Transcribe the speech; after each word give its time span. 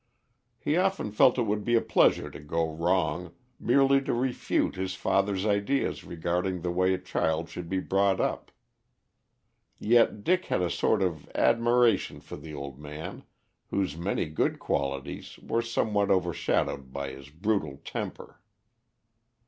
He 0.57 0.77
often 0.77 1.11
felt 1.11 1.37
it 1.37 1.43
would 1.43 1.63
be 1.63 1.75
a 1.75 1.79
pleasure 1.81 2.31
to 2.31 2.39
go 2.39 2.67
wrong, 2.67 3.33
merely 3.59 4.01
to 4.01 4.13
refute 4.15 4.73
his 4.73 4.95
father's 4.95 5.45
ideas 5.45 6.03
regarding 6.03 6.61
the 6.61 6.71
way 6.71 6.95
a 6.95 6.97
child 6.97 7.49
should 7.49 7.69
be 7.69 7.79
brought 7.79 8.19
up. 8.19 8.51
Yet 9.77 10.23
Dick 10.23 10.45
had 10.45 10.63
a 10.63 10.71
sort 10.71 11.03
of 11.03 11.29
admiration 11.35 12.19
for 12.19 12.35
the 12.35 12.51
old 12.55 12.79
man, 12.79 13.25
whose 13.67 13.95
many 13.95 14.25
good 14.25 14.57
qualities 14.57 15.37
were 15.37 15.61
somewhat 15.61 16.09
overshadowed 16.09 16.91
by 16.91 17.09
his 17.11 17.29
brutal 17.29 17.79
temper. 17.85 18.39